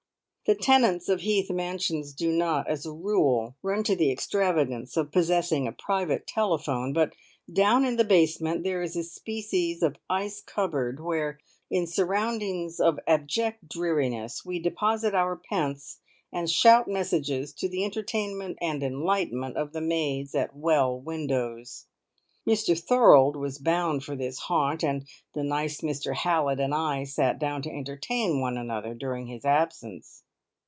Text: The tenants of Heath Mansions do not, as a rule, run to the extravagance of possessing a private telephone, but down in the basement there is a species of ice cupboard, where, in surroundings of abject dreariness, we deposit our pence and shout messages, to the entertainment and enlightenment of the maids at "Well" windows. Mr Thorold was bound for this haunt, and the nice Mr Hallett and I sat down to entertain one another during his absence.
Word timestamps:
The 0.47 0.55
tenants 0.55 1.07
of 1.07 1.21
Heath 1.21 1.49
Mansions 1.49 2.11
do 2.11 2.29
not, 2.29 2.67
as 2.67 2.85
a 2.85 2.91
rule, 2.91 3.55
run 3.63 3.85
to 3.85 3.95
the 3.95 4.11
extravagance 4.11 4.97
of 4.97 5.11
possessing 5.13 5.65
a 5.65 5.71
private 5.71 6.27
telephone, 6.27 6.91
but 6.91 7.13
down 7.53 7.85
in 7.85 7.95
the 7.95 8.03
basement 8.03 8.65
there 8.65 8.81
is 8.81 8.97
a 8.97 9.03
species 9.05 9.81
of 9.81 9.95
ice 10.09 10.41
cupboard, 10.41 10.99
where, 10.99 11.39
in 11.69 11.87
surroundings 11.87 12.81
of 12.81 12.99
abject 13.07 13.69
dreariness, 13.69 14.43
we 14.43 14.59
deposit 14.59 15.15
our 15.15 15.37
pence 15.37 16.01
and 16.33 16.49
shout 16.49 16.85
messages, 16.85 17.53
to 17.53 17.69
the 17.69 17.85
entertainment 17.85 18.57
and 18.59 18.83
enlightenment 18.83 19.55
of 19.55 19.71
the 19.71 19.79
maids 19.79 20.35
at 20.35 20.53
"Well" 20.53 20.99
windows. 20.99 21.85
Mr 22.45 22.77
Thorold 22.77 23.37
was 23.37 23.57
bound 23.57 24.03
for 24.03 24.17
this 24.17 24.37
haunt, 24.39 24.83
and 24.83 25.07
the 25.33 25.45
nice 25.45 25.79
Mr 25.79 26.13
Hallett 26.13 26.59
and 26.59 26.75
I 26.75 27.05
sat 27.05 27.39
down 27.39 27.61
to 27.61 27.69
entertain 27.71 28.41
one 28.41 28.57
another 28.57 28.93
during 28.93 29.27
his 29.27 29.45
absence. 29.45 30.23